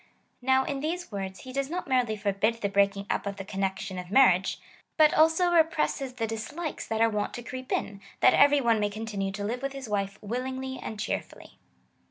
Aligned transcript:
Now 0.41 0.63
in 0.63 0.79
these 0.79 1.11
words 1.11 1.41
he 1.41 1.53
does 1.53 1.69
not 1.69 1.87
merely 1.87 2.17
forbid 2.17 2.59
the 2.61 2.69
brealdng 2.69 3.05
up 3.11 3.27
of 3.27 3.35
the 3.37 3.45
connection 3.45 3.99
of 3.99 4.09
marriage, 4.09 4.59
but 4.97 5.13
also 5.13 5.51
re 5.51 5.61
presses 5.61 6.13
the 6.13 6.25
dislikes 6.25 6.87
that 6.87 7.01
are 7.01 7.07
wont 7.11 7.35
to 7.35 7.43
creep 7.43 7.71
in, 7.71 8.01
that 8.19 8.33
every 8.33 8.61
one 8.61 8.79
may 8.79 8.89
continue 8.89 9.31
to 9.33 9.43
live 9.43 9.59
Avith 9.59 9.73
his 9.73 9.87
wife 9.87 10.17
willingly 10.23 10.79
and 10.79 10.99
cheer 10.99 11.21
fully. 11.21 11.59